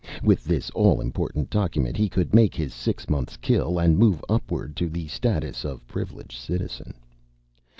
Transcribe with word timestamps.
With 0.23 0.45
this 0.45 0.71
all 0.71 0.99
important 0.99 1.51
document, 1.51 1.95
he 1.95 2.09
could 2.09 2.33
make 2.33 2.55
his 2.55 2.73
six 2.73 3.07
months 3.07 3.37
kill 3.37 3.77
and 3.77 3.99
move 3.99 4.25
upward 4.27 4.75
to 4.77 4.89
the 4.89 5.07
status 5.07 5.63
of 5.63 5.85
Privileged 5.85 6.39
Citizen. 6.39 6.95